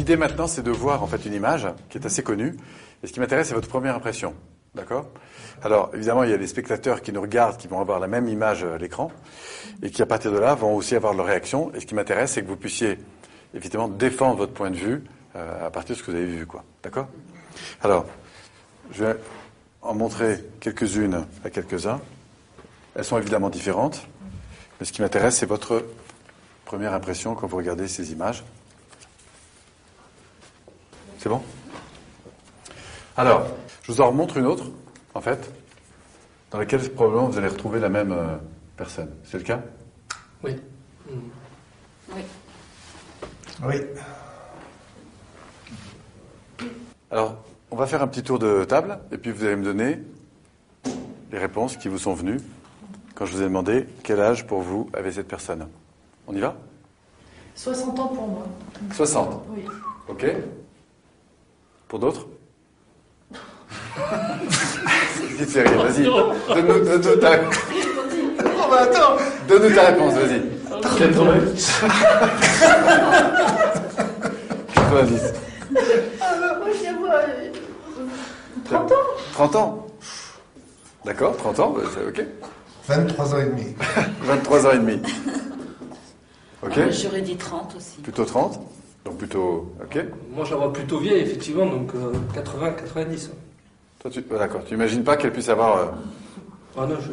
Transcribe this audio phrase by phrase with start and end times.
[0.00, 2.56] L'idée maintenant, c'est de voir en fait une image qui est assez connue.
[3.02, 4.34] Et ce qui m'intéresse, c'est votre première impression.
[4.74, 5.04] D'accord?
[5.60, 8.26] Alors, évidemment, il y a des spectateurs qui nous regardent, qui vont avoir la même
[8.26, 9.12] image à l'écran,
[9.82, 11.70] et qui, à partir de là, vont aussi avoir leur réaction.
[11.74, 12.96] Et ce qui m'intéresse, c'est que vous puissiez,
[13.52, 15.04] évidemment, défendre votre point de vue
[15.36, 16.46] euh, à partir de ce que vous avez vu.
[16.46, 16.64] quoi.
[16.82, 17.08] D'accord?
[17.82, 18.06] Alors,
[18.92, 19.16] je vais
[19.82, 22.00] en montrer quelques-unes à quelques-uns.
[22.94, 24.08] Elles sont évidemment différentes,
[24.80, 25.84] mais ce qui m'intéresse, c'est votre
[26.64, 28.42] première impression quand vous regardez ces images.
[31.20, 31.42] C'est bon?
[33.14, 33.46] Alors,
[33.82, 34.64] je vous en remontre une autre,
[35.12, 35.52] en fait,
[36.50, 38.38] dans laquelle probablement vous allez retrouver la même euh,
[38.74, 39.10] personne.
[39.24, 39.60] C'est le cas?
[40.42, 40.56] Oui.
[42.14, 42.22] Oui.
[43.62, 43.74] Oui.
[47.10, 47.36] Alors,
[47.70, 49.98] on va faire un petit tour de table, et puis vous allez me donner
[51.30, 52.40] les réponses qui vous sont venues
[53.14, 55.68] quand je vous ai demandé quel âge pour vous avait cette personne.
[56.26, 56.56] On y va?
[57.56, 58.46] 60 ans pour moi.
[58.94, 59.42] 60.
[59.50, 59.66] Oui.
[60.08, 60.24] Ok
[61.90, 62.26] Pour d'autres
[65.36, 66.04] Dis sérieux, vas-y.
[66.04, 67.30] Donne-nous donne-nous ta...
[68.44, 69.16] Oh, bah attends
[69.48, 70.40] donne-nous ta réponse, vas-y.
[70.98, 71.80] 90.
[74.74, 75.20] 90.
[76.20, 77.50] Ah bah, moi, je vois euh,
[78.66, 78.94] 30 ans.
[79.32, 79.86] 30 ans
[81.04, 82.24] D'accord, 30 ans, bah, c'est ok.
[82.86, 83.74] 23 ans et demi.
[84.22, 85.02] 23 ans et demi.
[86.62, 88.00] Ok Ah, J'aurais dit 30 aussi.
[88.00, 88.60] Plutôt 30
[89.04, 89.72] Donc plutôt...
[89.82, 91.92] Ok Moi, je la vois plutôt vieille, effectivement, donc
[92.34, 93.30] 80-90.
[94.00, 94.22] Toi, tu...
[94.22, 95.76] D'accord, tu imagines pas qu'elle puisse avoir...
[95.78, 95.86] euh,
[96.78, 97.12] Ah non, je.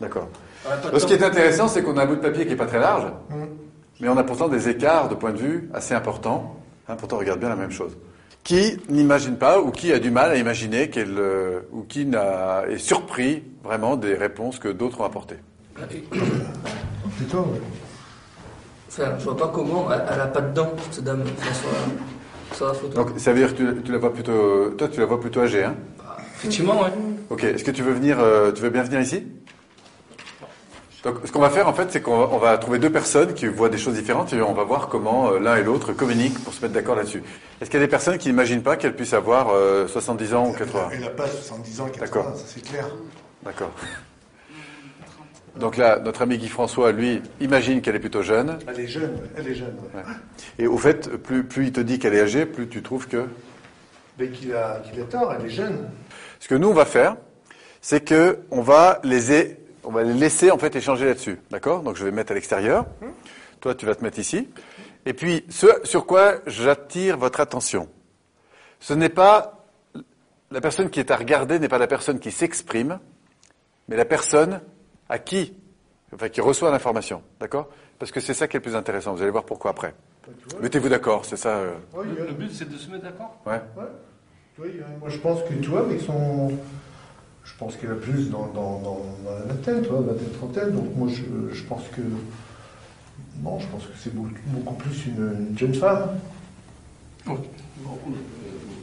[0.00, 0.28] D'accord.
[0.64, 2.44] Ah, pas de Donc, ce qui est intéressant, c'est qu'on a un bout de papier
[2.44, 3.44] qui n'est pas très large, Mm.
[4.00, 6.56] mais on a pourtant des écarts de point de vue assez importants.
[6.88, 7.96] Hein, pourtant, on regarde bien la même chose.
[8.44, 12.64] Qui n'imagine pas ou qui a du mal à imaginer qu'elle euh, ou qui n'a,
[12.68, 15.36] est surpris vraiment des réponses que d'autres ont apportées.
[17.16, 17.60] Plutôt, ouais.
[18.92, 19.90] Enfin, je vois pas comment.
[19.90, 22.94] Elle, elle a pas de dents, cette dame, enfin, sur, la, sur la photo.
[22.94, 25.40] Donc ça veut dire que tu, tu la vois plutôt, toi tu la vois plutôt
[25.40, 25.74] âgée, hein?
[26.36, 26.90] Effectivement, ouais.
[27.30, 27.44] Ok.
[27.44, 29.26] Est-ce que tu veux venir, euh, tu veux bien venir ici?
[31.04, 33.32] Donc ce qu'on va faire en fait, c'est qu'on va, on va trouver deux personnes
[33.34, 36.38] qui voient des choses différentes et on va voir comment euh, l'un et l'autre communiquent
[36.44, 37.22] pour se mettre d'accord là-dessus.
[37.60, 40.48] Est-ce qu'il y a des personnes qui n'imaginent pas qu'elles puissent avoir euh, 70 ans
[40.48, 42.36] ou 80 Elle n'a pas 70 ans, 80, D'accord.
[42.36, 42.86] ça c'est clair.
[43.44, 43.70] D'accord.
[45.56, 48.58] Donc là, notre ami Guy François, lui, imagine qu'elle est plutôt jeune.
[48.66, 49.76] Elle est jeune, elle est jeune.
[49.94, 50.02] Ouais.
[50.58, 53.26] Et au fait, plus, plus il te dit qu'elle est âgée, plus tu trouves que...
[54.18, 55.90] Mais qu'il a, qu'il a tort, elle est jeune.
[56.40, 57.16] Ce que nous, on va faire,
[57.80, 61.38] c'est que on va les, on va les laisser en fait échanger là-dessus.
[61.50, 61.82] D'accord?
[61.82, 62.86] Donc je vais me mettre à l'extérieur.
[63.60, 64.48] Toi, tu vas te mettre ici.
[65.04, 67.88] Et puis, ce sur quoi j'attire votre attention,
[68.80, 69.66] ce n'est pas
[70.50, 72.98] la personne qui est à regarder, n'est pas la personne qui s'exprime,
[73.88, 74.60] mais la personne
[75.12, 75.52] à qui,
[76.14, 77.22] enfin, qui reçoit l'information.
[77.38, 77.68] D'accord?
[77.98, 79.12] Parce que c'est ça qui est le plus intéressant.
[79.14, 79.94] Vous allez voir pourquoi après.
[80.62, 81.50] Mettez-vous d'accord, c'est ça.
[81.56, 83.36] euh, Ouais, y Le but, c'est de se mettre d'accord?
[83.46, 83.52] ouais.
[83.76, 83.84] ouais.
[84.54, 86.50] Tu vois, il y a- moi je pense que toi, avec son.
[87.44, 90.70] Je pense qu'elle a plus dans, dans, dans, dans la vingtaine, toi, vingtaine, trentaine.
[90.72, 92.00] Donc moi je, je pense que.
[93.42, 96.18] Non, je pense que c'est beaucoup, beaucoup plus une, une jeune femme.
[97.28, 97.32] Euh,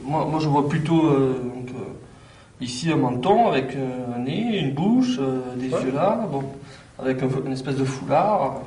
[0.04, 1.84] moi, moi, je vois plutôt euh, donc, euh,
[2.60, 5.82] ici un menton avec euh, un nez, une bouche, euh, des Ouais.
[5.84, 6.42] yeux là, bon,
[6.98, 8.62] avec un, une espèce de foulard.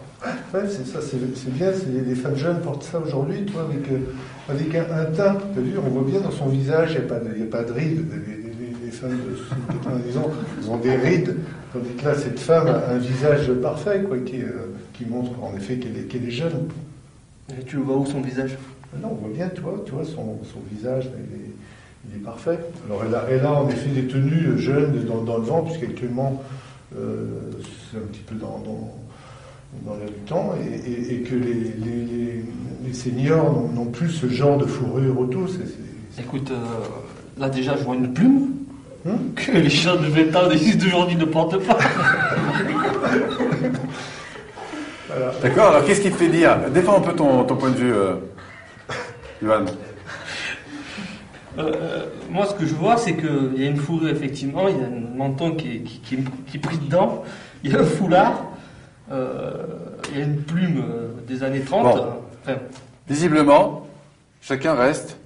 [0.54, 1.18] Ouais, c'est ça, c'est
[1.54, 4.00] bien, les, les femmes jeunes portent ça aujourd'hui, toi, avec, euh,
[4.50, 5.38] avec un, un teint.
[5.86, 8.06] On voit bien dans son visage, il n'y a, a pas de rides.
[8.10, 8.44] Les, les-
[8.86, 10.30] les femmes de 90 ans,
[10.62, 11.36] elles ont des rides.
[11.74, 15.56] Tandis que là, cette femme a un visage parfait, quoi, qui, euh, qui montre en
[15.58, 16.68] effet qu'elle est, qu'elle est jeune.
[17.50, 18.58] Et tu le vois où son visage?
[19.02, 21.12] Non, on voit bien, tu vois, tu vois son, son visage, là,
[22.10, 22.60] il est, parfait.
[22.88, 26.42] Alors, elle a, elle a en effet des tenues jeunes dans, dans le vent, puisqu'actuellement,
[26.98, 27.26] euh,
[27.92, 28.94] c'est un petit peu dans, dans,
[29.86, 32.46] dans l'air du temps, et, et- et que les, les, les-
[32.86, 35.48] les seniors n'ont- plus ce genre de fourrure autour.
[35.50, 35.74] c'est- c'est-
[36.12, 36.56] c'est- Écoute, euh,
[37.40, 38.50] là déjà, je vois une plume
[39.06, 41.78] Hum que les gens de 20 ans d'aujourd'hui ne portent pas.
[45.42, 46.58] D'accord, alors qu'est-ce qui te fait dire?
[46.74, 48.14] Défends un peu ton, ton point de vue, euh,
[49.42, 49.66] Ivan.
[51.60, 54.82] Euh, moi, ce que je vois, c'est qu'il y a une fourrure, effectivement, il y
[54.82, 57.24] a un menton qui est, qui, qui est- qui est pris dedans,
[57.64, 58.46] il y a un foulard,
[59.12, 59.64] euh,
[60.12, 61.84] il y a une plume euh, des années 30.
[61.84, 61.98] Bon.
[62.02, 62.10] euh,
[62.44, 62.58] enfin,
[63.08, 63.86] Visiblement,
[64.42, 65.18] chacun reste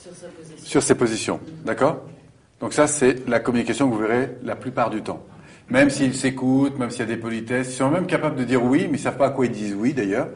[0.00, 0.64] Sur sa position.
[0.66, 1.40] sur ses positions.
[1.64, 2.02] D'accord?
[2.60, 5.22] Donc ça, c'est la communication que vous verrez la plupart du temps.
[5.70, 8.64] Même s'ils s'écoutent, même s'il y a des politesses, ils sont même capables de dire
[8.64, 10.28] oui, mais ils savent pas à quoi ils disent oui d'ailleurs.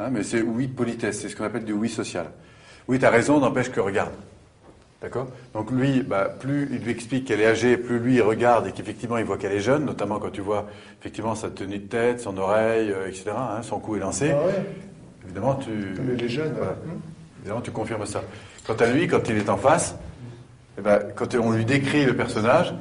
[0.00, 2.26] Hein, mais c'est oui de politesse, c'est ce qu'on appelle du oui social.
[2.86, 4.12] Oui, tu as raison, n'empêche que regarde.
[5.00, 8.66] D'accord Donc lui, bah, plus il lui explique qu'elle est âgée, plus lui il regarde
[8.66, 10.66] et qu'effectivement il voit qu'elle est jeune, notamment quand tu vois
[11.00, 14.32] effectivement sa tenue de tête, son oreille, euh, etc., hein, son cou est lancé.
[14.32, 14.54] Ah ouais.
[15.24, 15.70] évidemment, tu,
[16.16, 16.72] les jeunes, Voilà.
[16.72, 16.78] ouais.
[17.40, 18.22] évidemment, tu confirmes ça.
[18.66, 19.94] Quant à lui, quand il est en face,
[20.78, 22.74] eh ben, quand on lui décrit le personnage,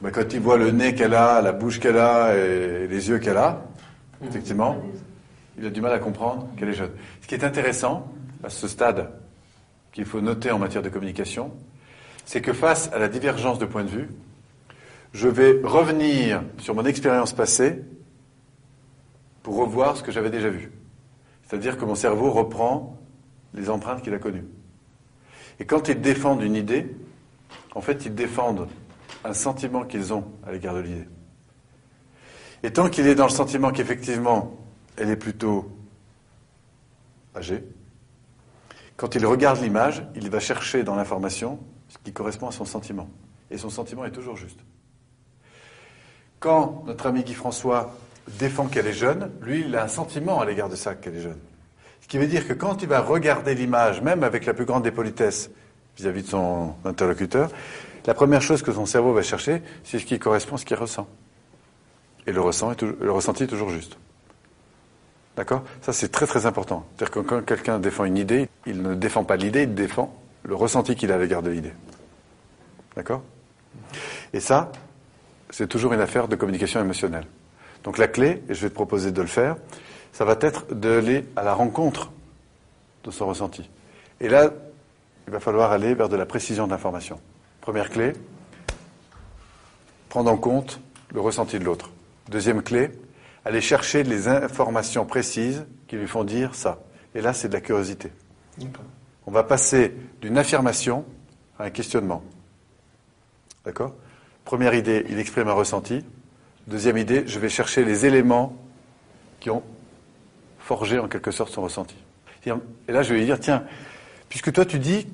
[0.00, 3.08] eh ben, quand il voit le nez qu'elle a, la bouche qu'elle a et les
[3.08, 3.62] yeux qu'elle a,
[4.22, 4.76] effectivement,
[5.58, 6.90] il a du mal à comprendre qu'elle est jeune.
[7.22, 8.12] Ce qui est intéressant
[8.44, 9.08] à ce stade,
[9.92, 11.52] qu'il faut noter en matière de communication,
[12.24, 14.08] c'est que face à la divergence de point de vue,
[15.12, 17.82] je vais revenir sur mon expérience passée
[19.42, 20.70] pour revoir ce que j'avais déjà vu.
[21.46, 22.96] C'est-à-dire que mon cerveau reprend
[23.54, 24.44] les empreintes qu'il a connues.
[25.58, 26.94] Et quand ils défendent une idée,
[27.74, 28.68] en fait, ils défendent
[29.24, 31.08] un sentiment qu'ils ont à l'égard de l'idée.
[32.62, 34.56] Et tant qu'il est dans le sentiment qu'effectivement,
[34.96, 35.70] elle est plutôt
[37.34, 37.64] âgée,
[39.00, 41.58] quand il regarde l'image, il va chercher dans l'information
[41.88, 43.08] ce qui correspond à son sentiment.
[43.50, 44.60] Et son sentiment est toujours juste.
[46.38, 47.96] Quand notre ami Guy François
[48.38, 51.22] défend qu'elle est jeune, lui, il a un sentiment à l'égard de ça, qu'elle est
[51.22, 51.38] jeune.
[52.02, 54.82] Ce qui veut dire que quand il va regarder l'image, même avec la plus grande
[54.82, 55.50] des politesses
[55.96, 57.50] vis-à-vis de son interlocuteur,
[58.04, 60.76] la première chose que son cerveau va chercher, c'est ce qui correspond à ce qu'il
[60.76, 61.08] ressent.
[62.26, 63.96] Et le, ressent le ressenti est toujours juste.
[65.36, 65.62] D'accord?
[65.80, 66.86] Ça, c'est très très important.
[66.96, 70.54] C'est-à-dire que quand quelqu'un défend une idée, il ne défend pas l'idée, il défend le
[70.54, 71.72] ressenti qu'il a à l'égard de l'idée.
[72.96, 73.22] D'accord?
[74.32, 74.72] Et ça,
[75.50, 77.26] c'est toujours une affaire de communication émotionnelle.
[77.84, 79.56] Donc la clé, et je vais te proposer de le faire,
[80.12, 82.10] ça va être d'aller à la rencontre
[83.04, 83.68] de son ressenti.
[84.20, 84.50] Et là,
[85.26, 87.20] il va falloir aller vers de la précision de l'information.
[87.60, 88.12] Première clé,
[90.08, 90.80] prendre en compte
[91.14, 91.90] le ressenti de l'autre.
[92.28, 92.90] Deuxième clé,
[93.44, 96.80] aller chercher les informations précises qui lui font dire ça.
[97.14, 98.12] Et là, c'est de la curiosité.
[98.58, 98.84] D'accord.
[99.26, 101.04] On va passer d'une affirmation
[101.58, 102.22] à un questionnement.
[103.64, 103.94] D'accord?
[104.44, 106.04] Première idée, il exprime un ressenti.
[106.66, 108.56] Deuxième idée, je vais chercher les éléments
[109.38, 109.62] qui ont
[110.58, 111.96] forgé en quelque sorte son ressenti.
[112.46, 113.64] Et là, je vais lui dire, tiens,
[114.28, 115.06] puisque toi tu dis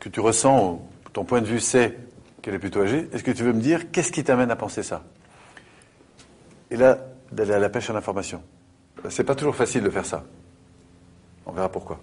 [0.00, 1.96] que tu ressens, ton point de vue c'est
[2.40, 4.82] qu'elle est plutôt âgée, est-ce que tu veux me dire qu'est-ce qui t'amène à penser
[4.82, 5.04] ça?
[6.70, 6.98] Et là,
[7.32, 8.40] d'aller à la pêche à l'information.
[9.08, 10.24] C'est pas toujours facile de faire ça.
[11.46, 11.98] On verra pourquoi.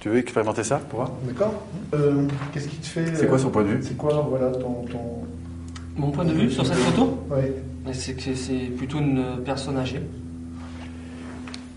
[0.00, 1.62] Tu veux expérimenter ça pour voir D'accord
[1.94, 3.16] Euh, Qu'est-ce qui te fait.
[3.16, 3.82] C'est quoi son point de vue?
[3.82, 4.84] C'est quoi, voilà, ton.
[4.84, 5.24] ton...
[5.96, 7.52] Mon point de vue sur cette photo, Ouais.
[7.92, 10.00] c'est que c'est plutôt une personne âgée.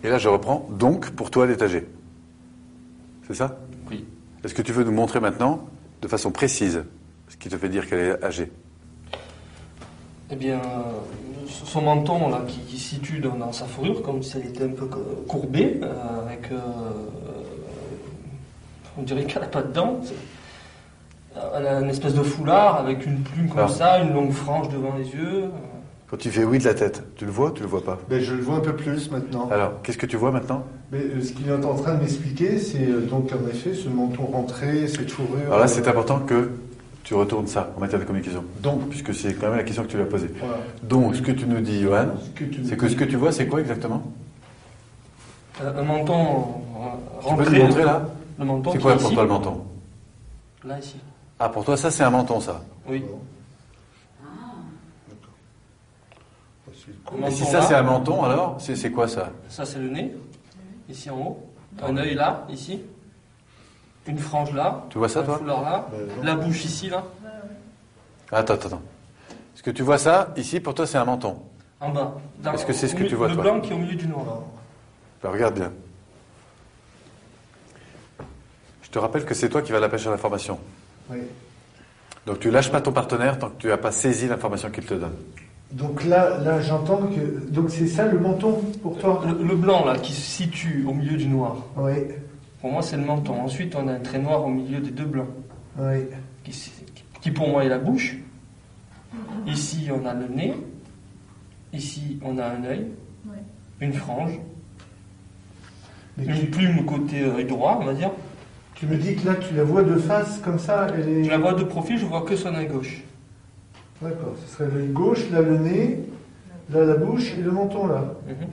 [0.04, 0.68] Et là, je reprends.
[0.70, 1.88] Donc, pour toi, elle est âgée.
[3.28, 3.58] C'est ça?
[3.90, 4.06] Oui.
[4.44, 5.68] Est-ce que tu veux nous montrer maintenant,
[6.04, 6.84] de façon précise,
[7.30, 8.52] ce qui te fait dire qu'elle est âgée?
[10.32, 14.38] Eh bien, euh, son menton là, qui, qui situe dans, dans sa fourrure, comme si
[14.38, 15.92] elle était un peu co- courbée, euh,
[16.26, 16.52] avec.
[16.52, 16.58] euh,
[18.98, 20.00] on dirait qu'elle n'a pas de dents.
[21.58, 23.68] Elle a une espèce de foulard avec une plume comme Ah.
[23.70, 25.46] ça, une longue frange devant les yeux.
[26.10, 27.98] Quand tu fais oui de la tête, tu le vois ou tu le vois pas?
[28.10, 29.48] Ben, je le vois un peu plus maintenant.
[29.50, 30.64] Alors, qu'est-ce que tu vois maintenant?
[30.92, 33.88] Mais euh, ce qu'il est en train de m'expliquer, c'est euh, donc en effet ce
[33.88, 35.40] menton rentré, cette fourrure.
[35.48, 36.50] Alors là, c'est euh, important que
[37.04, 38.44] tu retournes ça en matière de communication.
[38.62, 40.30] Donc, puisque c'est quand même la question que tu lui as posée.
[40.40, 40.58] Voilà.
[40.84, 43.16] Donc, ce que tu nous dis, Johan, Ce que tu c'est que ce que tu
[43.16, 44.04] vois, c'est quoi exactement?
[45.62, 46.86] Euh, Un menton euh,
[47.22, 47.58] Tu peux rentré.
[47.60, 48.02] nous montrer là?
[48.40, 49.14] Le menton C'est quoi pour ici.
[49.14, 49.62] toi le menton?
[50.64, 50.96] Là, ici.
[51.40, 52.62] Ah, pour toi, ça, c'est un menton, ça?
[52.88, 53.04] Oui.
[57.20, 59.30] Le Et si ça, c'est un menton, alors C'est c'est quoi ça?
[59.50, 60.14] Ça, c'est le nez,
[60.90, 61.40] ici en haut.
[61.84, 62.82] Un œil là, ici.
[64.08, 64.86] Une frange là.
[64.90, 65.88] Tu vois ça, un toi foulard là.
[65.92, 66.24] Ben, non.
[66.24, 67.04] La bouche ici, là.
[68.32, 68.82] Attends, attends, attends.
[69.56, 71.38] Est-ce que tu vois ça Ici, pour toi, c'est un menton.
[71.80, 72.16] En bas.
[72.54, 74.08] Est-ce que c'est ce que tu vois, Le toi blanc qui est au milieu du
[74.08, 74.26] noir.
[75.22, 75.72] Ben, regarde bien.
[78.82, 80.60] Je te rappelle que c'est toi qui vas à la pêche à l'information.
[81.10, 81.20] Oui.
[82.26, 84.94] Donc tu lâches pas ton partenaire tant que tu n'as pas saisi l'information qu'il te
[84.94, 85.16] donne.
[85.72, 87.50] Donc là, là j'entends que.
[87.52, 90.94] Donc c'est ça le menton pour toi Le, le blanc là qui se situe au
[90.94, 91.56] milieu du noir.
[91.78, 91.94] Oui.
[92.62, 93.42] Pour moi, c'est le menton.
[93.42, 95.28] Ensuite, on a un trait noir au milieu des deux blancs.
[95.80, 96.06] Oui.
[97.22, 98.18] Qui, pour moi est la bouche.
[99.48, 100.54] Ici, on a le nez.
[101.74, 102.88] Ici, on a un œil.
[103.26, 103.38] Ouais.
[103.80, 104.40] Une frange.
[106.18, 108.12] Mais Une tu, plume côté œil droit, on va dire.
[108.76, 111.24] tu me dis que là, tu la vois de face comme ça elle est...
[111.24, 113.02] Je la vois de profil, je vois que son œil gauche.
[114.02, 114.34] D'accord.
[114.46, 116.00] Ce serait l'œil gauche, là le nez,
[116.70, 118.14] là la bouche et le menton là.
[118.28, 118.48] Mhm.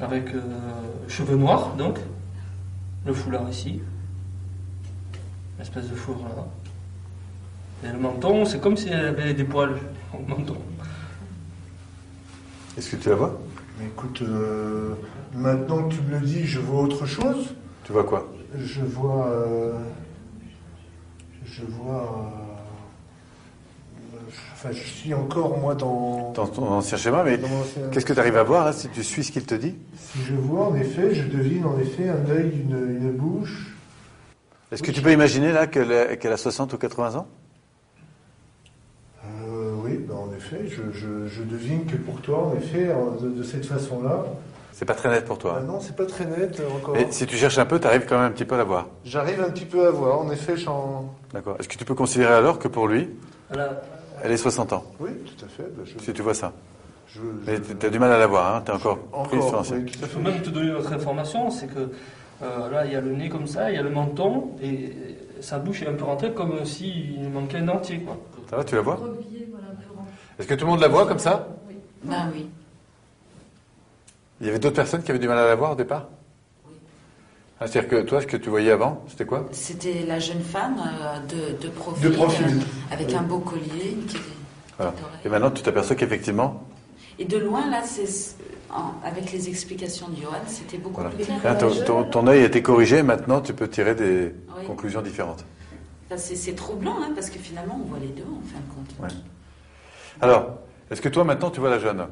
[0.00, 0.40] Avec euh,
[1.08, 1.98] cheveux noirs, donc.
[3.06, 3.80] Le foulard ici.
[5.58, 6.46] L'espèce de fourre là.
[7.88, 9.76] Et le menton, c'est comme si elle avait des poils
[10.14, 10.56] au menton.
[12.76, 13.40] Est-ce que tu la vois?
[13.78, 14.94] Mais écoute, euh,
[15.34, 17.54] maintenant que tu me le dis, je vois autre chose.
[17.84, 18.30] Tu vois quoi?
[18.56, 19.26] Je vois.
[19.28, 19.78] euh,
[21.44, 22.32] je vois.
[24.64, 26.32] Euh, Enfin, je suis encore, moi, dans.
[26.34, 29.02] Dans ton ancien schéma, mais ancien- qu'est-ce que tu arrives à voir là si tu
[29.02, 29.74] suis ce qu'il te dit?
[29.96, 33.74] Si je vois, en effet, je devine en effet un œil, une, une bouche.
[34.72, 37.26] Est-ce que tu peux imaginer là qu'elle a, qu'elle a 60 ou 80 ans?
[39.24, 43.12] Euh, oui, ben, en effet, je, je, je devine que pour toi, en effet, en-
[43.20, 44.24] de, de cette façon-là.
[44.72, 45.60] C'est pas très net pour Ah toi.
[45.66, 46.94] non, c'est pas très net euh, encore.
[46.94, 48.64] Mais si tu cherches un peu, tu arrives quand même un petit peu à la
[48.64, 48.86] voir.
[49.04, 51.12] J'arrive un petit peu à voir, en effet, j'en.
[51.34, 51.56] D'accord.
[51.58, 53.10] Est-ce que tu peux considérer alors que pour lui.
[54.22, 55.62] Elle est 60 ans Oui, tout à fait.
[55.76, 56.52] ben, je, Si tu vois ça.
[57.08, 59.46] je, Mais tu as du mal à la voir, hein tu es encore, pris sur
[59.46, 59.76] encore, l'ancien.
[59.78, 61.90] oui, tout à Je peux même te donner une autre information, c'est que
[62.42, 64.94] euh, là, il y a le nez comme ça, il y a le menton, et
[65.40, 68.16] sa bouche est un peu rentrée comme s'il manquait un entier, quoi.
[68.48, 68.98] Ça va, tu la vois?
[70.38, 71.46] Est-ce que tout le monde la voit comme ça?
[72.02, 72.48] Ben oui.
[74.40, 76.06] Il y avait d'autres personnes qui avaient du mal à la voir au départ?
[76.08, 76.14] Oui.
[77.62, 79.46] Ah, C'est-à-dire que toi, ce que tu voyais avant, c'était quoi?
[79.52, 81.18] C'était la jeune femme euh,
[81.52, 82.46] de, de profil, De profil.
[82.46, 83.14] euh, avec Oui.
[83.14, 83.98] un beau collier.
[84.08, 84.16] Qui,
[84.78, 84.92] Voilà.
[85.20, 86.64] qui Et maintenant, tu t'aperçois qu'effectivement,
[87.18, 88.34] Et de loin, là, c'est
[89.04, 91.10] avec les explications de Johan, c'était beaucoup voilà.
[91.10, 91.58] plus clair.
[91.58, 94.64] Ton, ton- ton œil a été corrigé, maintenant tu peux tirer des Oui.
[94.66, 95.44] conclusions différentes.
[96.06, 98.72] Enfin, c'est, c'est troublant, hein, parce que finalement, on voit les deux, en fin de
[98.74, 98.94] compte.
[99.02, 99.16] Ouais.
[100.22, 102.06] Alors, est-ce que toi maintenant tu vois la jeune?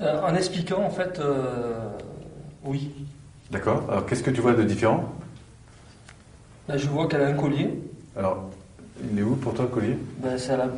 [0.00, 1.90] Euh, en expliquant, en fait, euh,
[2.64, 2.90] oui.
[3.50, 3.82] D'accord.
[3.90, 5.04] Alors, qu'est-ce que tu vois de différent?
[6.68, 7.70] Là, je vois qu'elle a un collier.
[8.16, 8.50] Alors,
[9.12, 9.98] il est où pour toi le collier?
[10.18, 10.68] Ben, c'est à la-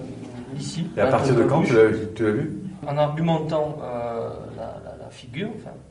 [0.59, 0.87] ici.
[0.97, 2.52] Et à partir de quand tu l'as tu l'as vu?
[2.87, 5.49] En argumentant euh, la, la- la figure,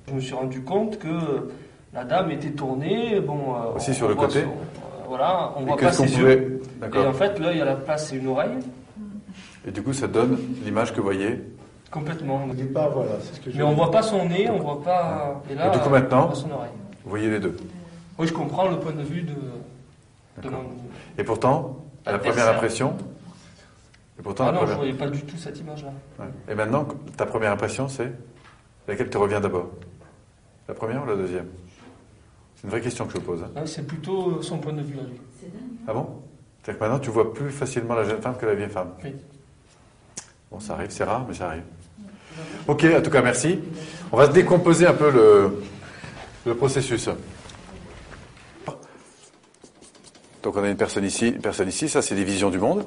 [0.07, 1.49] je me suis rendu compte que
[1.93, 3.19] la dame était tournée.
[3.19, 4.45] Bon, euh, Aussi on sur le côté euh,
[5.07, 6.61] Voilà, on voit pas ses pouvait yeux.
[6.95, 8.57] Et en fait, l'œil à la place, c'est une oreille.
[9.65, 11.39] Et du coup, ça donne l'image que vous voyez.
[11.93, 12.43] Complètement.
[12.49, 13.57] Au départ, voilà, c'est ce que je.
[13.57, 15.41] Mais on voit pas son nez, on voit pas.
[15.49, 16.71] Et là, Et du coup, maintenant on voit son oreille.
[17.03, 17.55] Vous voyez les deux.
[18.17, 19.35] Oui, je comprends le point de vue de,
[20.41, 20.63] de mon.
[21.17, 22.95] Et pourtant, à la première impression.
[24.19, 25.91] Et pourtant, Ah non, je première- voyais pas du tout cette image-là.
[26.19, 26.25] Ouais.
[26.49, 28.11] Et maintenant, ta première impression, c'est
[28.87, 29.69] laquelle te revient d'abord?
[30.67, 31.47] La première ou la deuxième?
[32.55, 33.41] C'est une vraie question que je pose.
[33.43, 33.49] hein.
[33.55, 35.19] Là, c'est plutôt son point de vue à lui.
[35.41, 35.51] Dingue.
[35.87, 36.07] Ah bon?
[36.61, 38.91] C'est-à-dire que maintenant, tu vois plus facilement la jeune femme que la vieille femme.
[39.03, 39.15] Oui.
[40.51, 41.63] Bon, ça arrive, c'est rare, mais ça arrive.
[42.67, 43.59] Ok, en tout cas, merci.
[44.11, 45.63] On va se décomposer un peu le,
[46.45, 47.09] le processus.
[50.41, 51.87] Donc, on a une personne ici, une personne ici.
[51.89, 52.85] Ça, c'est des visions du monde.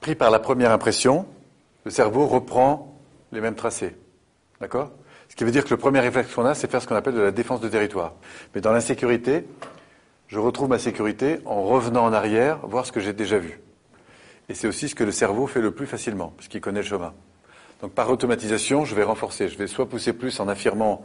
[0.00, 1.26] Pris par la première impression,
[1.84, 2.98] le cerveau reprend
[3.32, 3.96] les mêmes tracés.
[4.60, 4.90] D'accord?
[5.28, 7.14] Ce qui veut dire que le premier réflexe qu'on a, c'est faire ce qu'on appelle
[7.14, 8.12] de la défense de territoire.
[8.54, 9.46] Mais dans l'insécurité,
[10.28, 13.60] je retrouve ma sécurité en revenant en arrière, voir ce que j'ai déjà vu.
[14.48, 17.14] Et c'est aussi ce que le cerveau fait le plus facilement, puisqu'il connaît le chemin.
[17.80, 19.48] Donc par automatisation, je vais renforcer.
[19.48, 21.04] Je vais soit pousser plus en affirmant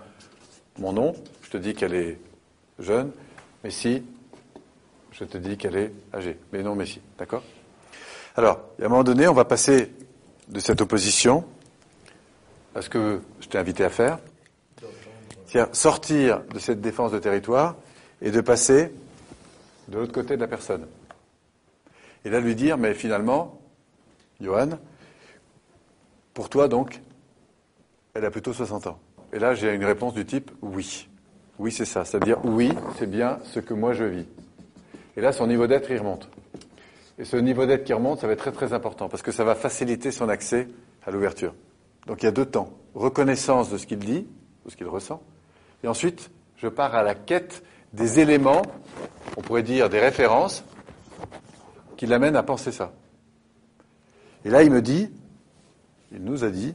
[0.78, 2.18] mon nom, je te dis qu'elle est
[2.80, 3.12] jeune,
[3.64, 4.04] mais si,
[5.12, 6.38] je te dis qu'elle est âgée.
[6.54, 7.02] Mais non, mais si.
[7.18, 7.44] D'accord?
[8.36, 9.92] Alors, à un moment donné, on va passer
[10.48, 11.44] de cette opposition
[12.76, 14.20] à ce que je t'ai invité à faire,
[15.48, 17.76] c'est-à-dire sortir de cette défense de territoire
[18.22, 18.92] et de passer
[19.88, 20.86] de l'autre côté de la personne.
[22.26, 23.60] Et là, lui dire, mais finalement,
[24.42, 24.70] Johan,
[26.34, 27.02] pour toi donc,
[28.14, 29.00] elle a plutôt 60 ans.
[29.32, 31.08] Et là, j'ai une réponse du type oui.
[31.60, 32.06] Oui, c'est ça.
[32.06, 34.26] C'est-à-dire oui, c'est bien ce que moi je vis.
[35.18, 36.30] Et là, son niveau d'être, il remonte.
[37.18, 39.44] Et ce niveau d'être qui remonte, ça va être très très important parce que ça
[39.44, 40.70] va faciliter son accès
[41.06, 41.54] à l'ouverture.
[42.08, 42.70] Donc il y a deux temps.
[42.96, 44.26] Reconnaissance de ce qu'il dit,
[44.66, 45.22] de ce qu'il ressent.
[45.84, 48.62] Et ensuite, je pars à la quête des éléments,
[49.36, 50.64] on pourrait dire des références,
[52.00, 52.94] qui l'amènent à penser ça.
[54.46, 55.10] Et là, il me dit,
[56.14, 56.74] il nous a dit,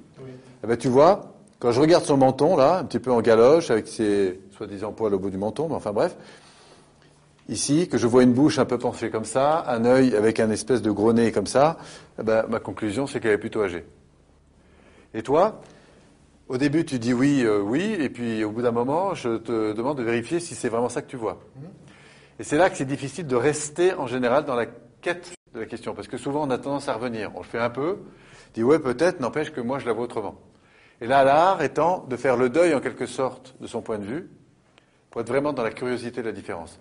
[0.62, 3.71] eh ben, tu vois, quand je regarde son menton, là, un petit peu en galoche,
[3.71, 6.14] avec ses soi-disant poils au bout du menton, mais enfin bref,
[7.49, 10.50] ici, que je vois une bouche un peu penchée comme ça, un œil avec un
[10.50, 11.78] espèce de gros nez comme ça,
[12.21, 13.87] eh ben, ma conclusion, c'est qu'elle est plutôt âgée.
[15.14, 15.62] Et toi,
[16.49, 19.73] au début, tu dis oui, euh, oui, et puis au bout d'un moment, je te
[19.73, 21.40] demande de vérifier si c'est vraiment ça que tu vois.
[22.38, 24.66] Et c'est là que c'est difficile de rester en général dans la
[25.04, 27.30] quête de la question, parce que souvent on a tendance à revenir.
[27.34, 27.99] On le fait un peu,
[28.54, 30.40] dit ouais, peut-être, n'empêche que moi je la vois autrement.
[31.00, 34.04] Et là, l'art étant de faire le deuil en quelque sorte de son point de
[34.04, 34.30] vue,
[35.11, 36.80] pour être vraiment dans la curiosité de la différence.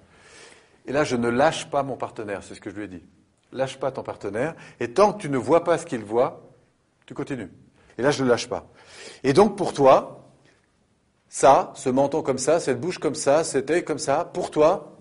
[0.85, 3.03] Et là, je ne lâche pas mon partenaire, c'est ce que je lui ai dit.
[3.51, 6.49] Lâche pas ton partenaire, et tant que tu ne vois pas ce qu'il voit,
[7.05, 7.51] tu continues.
[7.97, 8.67] Et là, je ne lâche pas.
[9.23, 10.29] Et donc, pour toi,
[11.27, 14.97] ça, ce menton comme ça, cette bouche comme ça, cet œil comme ça, pour toi,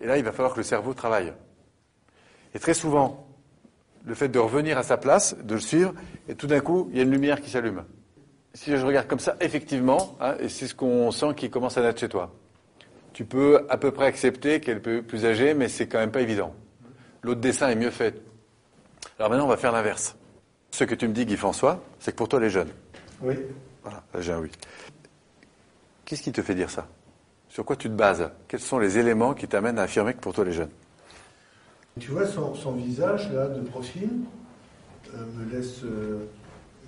[0.00, 1.32] et là, il va falloir que le cerveau travaille.
[2.54, 3.26] Et très souvent,
[4.04, 5.92] le fait de revenir à sa place, de le suivre,
[6.28, 7.84] et tout d'un coup, il y a une lumière qui s'allume.
[8.52, 11.82] Si je regarde comme ça, effectivement, hein, et c'est ce qu'on sent qui commence à
[11.82, 12.32] naître chez toi.
[13.14, 16.20] tu peux à peu près accepter qu'elle est plus âgée, mais c'est quand même pas
[16.20, 16.54] évident.
[17.22, 18.20] L'autre dessin est mieux fait.
[19.18, 20.16] Alors maintenant, on va faire l'inverse.
[20.70, 22.68] Ce que tu me dis, Guy François, c'est que pour toi, elle est jeune.
[23.22, 23.36] Oui.
[23.82, 24.50] Voilà, là, j'ai un oui.
[26.04, 26.88] Qu'est-ce qui te fait dire ça?
[27.48, 28.28] Sur quoi tu te bases?
[28.48, 30.70] Quels sont les éléments qui t'amènent à affirmer que pour toi, elle est jeune?
[32.00, 34.08] Tu vois, son, son visage, là, de profil,
[35.14, 36.26] euh, me laisse, euh,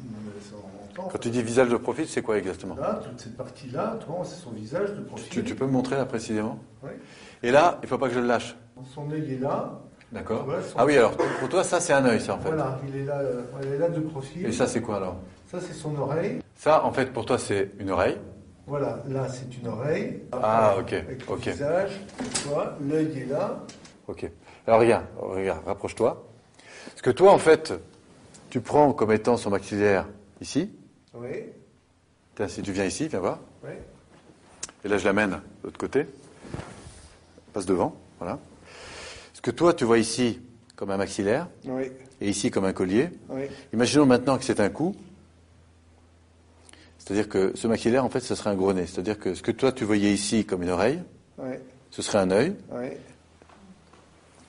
[0.02, 1.12] me laisse en entendre.
[1.12, 2.74] Quand tu dis visage de profil, c'est quoi exactement?
[2.74, 5.28] Là, toute cette partie-là, c'est son visage de profil.
[5.30, 6.58] tu, tu peux me montrer là précisément?
[6.82, 6.90] Oui.
[7.44, 8.56] Et là, il faut pas que je le lâche.
[8.94, 9.78] Son œil est là.
[10.10, 12.48] D'accord son- Ah oui, alors pour toi, ça c'est un œil, ça en fait.
[12.48, 14.46] Voilà, il est là, euh, il est là de profil.
[14.46, 15.16] Et ça c'est quoi alors?
[15.50, 16.40] Ça, c'est son oreille.
[16.56, 18.16] Ça, en fait, pour toi, c'est une oreille.
[18.66, 20.22] Voilà, là, c'est une oreille.
[20.32, 21.48] Ah, ok, Avec le ok.
[21.48, 22.00] visage,
[22.34, 23.62] tu vois, l'œil est là.
[24.08, 24.30] Ok.
[24.66, 26.26] Alors regarde, regarde, rapproche-toi.
[26.90, 27.72] Parce que toi, en fait,
[28.50, 30.06] tu prends comme étant son maxillaire
[30.40, 30.70] ici.
[31.14, 31.28] Oui,
[32.36, 33.38] Tiens, si tu viens ici, viens voir.
[33.64, 33.70] oui.
[34.84, 36.06] Et là, je l'amène de l'autre côté.
[37.52, 38.38] Passe devant, voilà.
[39.32, 40.40] Ce que toi, tu vois ici
[40.76, 43.08] comme un maxillaire, Oui, et ici comme un collier.
[43.30, 43.44] oui.
[43.72, 44.94] Imaginons maintenant que c'est un coup.
[46.98, 48.86] C'est-à-dire que ce maxillaire, en fait, ce serait un gros nez.
[48.86, 51.02] C'est-à-dire que ce que toi, tu voyais ici comme une oreille,
[51.38, 51.54] Oui,
[51.90, 52.54] ce serait un œil.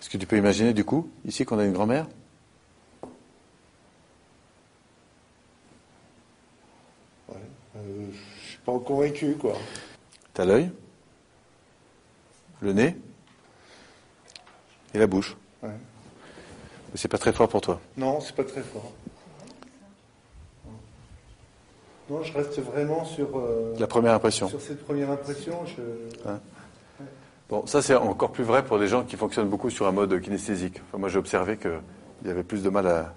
[0.08, 2.08] Est-ce que tu peux imaginer, du coup, ici, qu'on a une grand-mère
[7.28, 7.36] Ouais.
[7.76, 8.08] Euh,
[8.42, 9.52] je suis pas convaincu, quoi.
[10.34, 10.72] T'as l'œil,
[12.62, 12.96] le nez
[14.94, 15.36] et la bouche.
[15.62, 15.72] Ouais.
[15.72, 17.82] Mais c'est pas très fort pour toi.
[17.98, 18.94] Non, c'est pas très fort.
[22.10, 24.48] Non, je reste vraiment sur, euh, La première impression.
[24.48, 25.66] sur cette première impression.
[25.66, 26.30] Je...
[27.50, 30.20] Bon, ça c'est encore plus vrai pour des gens qui fonctionnent beaucoup sur un mode
[30.20, 30.82] kinesthésique.
[30.88, 31.80] Enfin, moi j'ai observé qu'il
[32.26, 33.14] y avait plus de mal à...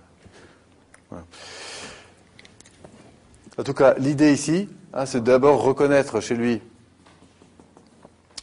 [3.58, 6.62] En tout cas, l'idée ici, hein, c'est d'abord reconnaître chez lui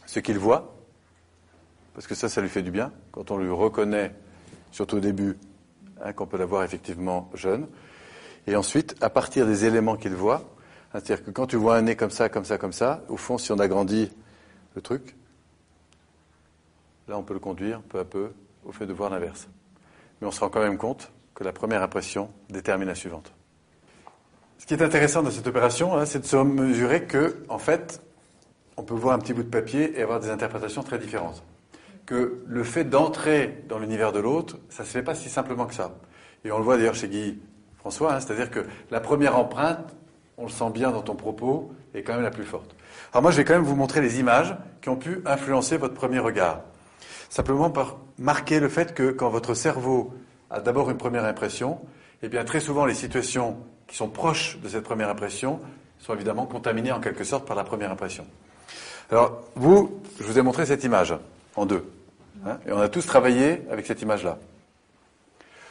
[0.05, 0.75] ce qu'il voit,
[1.93, 4.13] parce que ça, ça lui fait du bien, quand on lui reconnaît,
[4.71, 5.37] surtout au début,
[6.03, 7.65] hein, qu'on peut l'avoir effectivement jeune.
[8.45, 10.43] Et ensuite, à partir des éléments qu'il voit,
[10.93, 13.15] hein, c'est-à-dire que quand tu vois un nez comme ça, comme ça, comme ça, au
[13.15, 14.11] fond, si on agrandit
[14.75, 15.15] le truc,
[17.07, 18.31] Là, on peut le conduire peu à peu
[18.65, 19.47] au fait de voir l'inverse.
[20.19, 23.31] Mais on se rend quand même compte que la première impression détermine la suivante.
[24.57, 28.01] Ce qui est intéressant dans cette opération, hein, c'est de se mesurer que, en fait,
[28.75, 31.43] on peut voir un petit bout de papier et avoir des interprétations très différentes.
[32.05, 35.65] Que le fait d'entrer dans l'univers de l'autre, ça ne se fait pas si simplement
[35.65, 35.95] que ça.
[36.43, 37.39] Et on le voit d'ailleurs chez Guy
[37.77, 39.95] François, hein, c'est-à-dire que la première empreinte,
[40.37, 42.75] on le sent bien dans ton propos, est quand même la plus forte.
[43.13, 45.93] Alors moi, je vais quand même vous montrer les images qui ont pu influencer votre
[45.93, 46.61] premier regard.
[47.29, 50.13] Simplement par marquer le fait que quand votre cerveau
[50.49, 51.79] a d'abord une première impression,
[52.23, 55.59] eh bien très souvent les situations qui sont proches de cette première impression
[55.99, 58.25] sont évidemment contaminées en quelque sorte par la première impression.
[59.11, 61.13] Alors vous, je vous ai montré cette image
[61.55, 61.89] en deux,
[62.45, 64.37] hein, et on a tous travaillé avec cette image-là.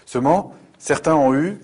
[0.05, 1.61] Seulement, certains ont eu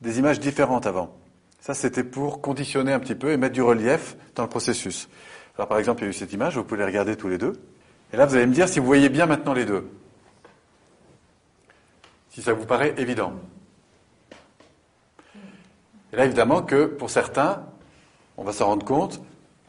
[0.00, 1.14] des images différentes avant.
[1.60, 5.08] Ça, c'était pour conditionner un petit peu et mettre du relief dans le processus.
[5.56, 7.38] Alors par exemple, il y a eu cette image, vous pouvez les regarder tous les
[7.38, 7.54] deux.
[8.12, 9.90] Et là, vous allez me dire si vous voyez bien maintenant les deux.
[12.30, 13.32] Si ça vous paraît évident.
[16.12, 17.64] Et là, évidemment que pour certains,
[18.36, 19.20] on va s'en rendre compte,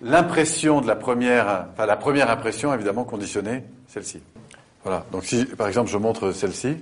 [0.02, 4.21] l'impression de la première, enfin la première impression, évidemment, conditionnée, celle-ci.
[4.84, 5.06] Voilà.
[5.12, 6.78] Donc si, par exemple, je montre celle-ci,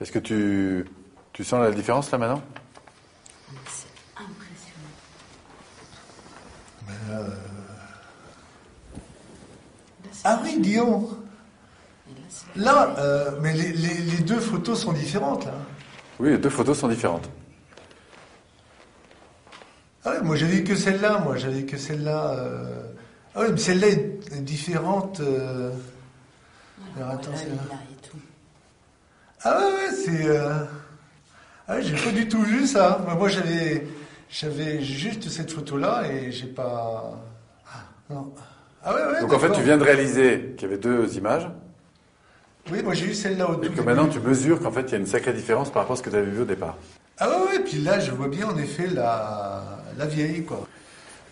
[0.00, 0.84] est-ce que tu,
[1.32, 2.42] tu sens la différence là maintenant
[3.66, 4.92] C'est impressionnant.
[6.86, 7.28] Mais, euh,
[10.04, 11.08] Là, c'est- Ah oui, Guillaume
[12.56, 15.52] là, Là, euh, mais les, les- les deux photos sont différentes, là.
[16.20, 17.28] Oui, les deux photos sont différentes.
[20.04, 22.34] Ah ouais, moi j'avais que celle-là, moi j'avais que celle-là.
[22.38, 22.82] euh,
[23.34, 25.20] Ah oui, mais celle-là est différente.
[25.20, 25.70] euh,
[26.96, 27.36] Alors, attends, là.
[27.38, 28.18] et tout.
[29.44, 30.26] Ah ouais, ouais, c'est.
[30.26, 30.64] euh,
[31.68, 33.00] Ah ouais, j'ai pas du tout vu ça.
[33.04, 33.86] Moi, Moi j'avais,
[34.28, 37.14] j'avais juste cette photo-là et j'ai pas.
[37.72, 37.78] Ah,
[38.10, 38.32] non.
[38.84, 39.20] Ah ouais, ouais.
[39.20, 41.48] Donc en fait, tu viens de réaliser qu'il y avait deux images,
[42.70, 44.94] Oui, moi j'ai eu celle-là au et que maintenant tu mesures qu'en fait il y
[44.94, 46.76] a une sacrée différence par rapport à ce que tu avais vu au départ.
[47.18, 49.62] Ah ouais, ouais, puis là je vois bien en effet la,
[49.98, 50.66] la vieille, quoi.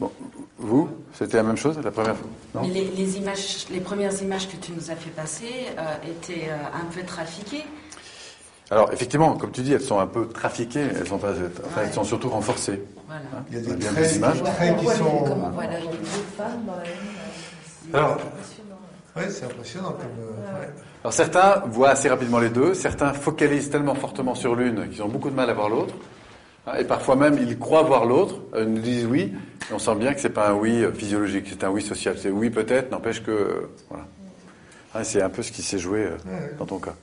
[0.01, 0.11] Bon,
[0.59, 2.29] vous, c'était la même chose la première fois?
[2.55, 2.63] Non?
[2.63, 6.49] Mais les, les images, les premières images que tu nous as fait passer euh, étaient
[6.51, 7.65] euh, un peu trafiquées.
[8.71, 11.33] Alors effectivement, comme tu dis, elles sont un peu trafiquées, elles sont, pas,
[11.67, 12.81] enfin, elles sont surtout renforcées.
[13.07, 13.23] Voilà.
[13.37, 13.45] hein.
[13.51, 14.43] Il y a des images.
[14.43, 15.25] des traits qui sont.
[15.25, 15.81] Comme on voit là.
[15.81, 16.93] Les deux femmes dans la même.
[17.92, 18.18] Alors.
[19.16, 20.24] Ouais, c'est impressionnant comme.
[20.24, 20.68] euh, ouais.
[21.03, 25.09] alors certains voient assez rapidement les deux, certains focalisent tellement fortement sur l'une qu'ils ont
[25.09, 25.94] beaucoup de mal à voir l'autre,
[26.68, 29.35] hein, et parfois même ils croient voir l'autre, euh, ils nous disent oui,
[29.72, 32.16] on sent bien que c'est pas un oui euh, physiologique, c'est un oui social.
[32.18, 33.68] C'est oui peut-être, n'empêche que.
[33.88, 34.07] voilà.
[34.94, 36.16] Ah, c'est un peu ce qui s'est joué euh,
[36.59, 36.94] dans ton cas.